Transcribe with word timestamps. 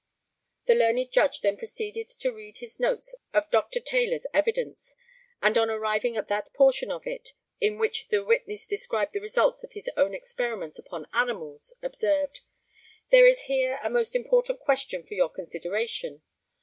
[The 0.65 0.73
learned 0.73 1.11
Judge 1.11 1.41
then 1.41 1.57
proceeded 1.57 2.07
to 2.07 2.31
read 2.31 2.57
his 2.57 2.79
notes 2.79 3.13
of 3.35 3.51
Dr. 3.51 3.79
Taylor's 3.79 4.25
evidence, 4.33 4.95
and 5.43 5.55
on 5.59 5.69
arriving 5.69 6.17
at 6.17 6.27
that 6.27 6.51
portion 6.53 6.89
of 6.91 7.05
it 7.05 7.33
in 7.59 7.77
which 7.77 8.07
the 8.07 8.25
witness 8.25 8.65
described 8.65 9.13
the 9.13 9.19
results 9.21 9.63
of 9.63 9.73
his 9.73 9.91
own 9.95 10.15
experiments 10.15 10.79
upon 10.79 11.05
animals 11.13 11.75
observed,] 11.83 12.39
There 13.11 13.27
is 13.27 13.43
here 13.43 13.79
a 13.83 13.91
most 13.91 14.15
important 14.15 14.59
question 14.61 15.03
for 15.03 15.13
your 15.13 15.29
consideration. 15.29 16.23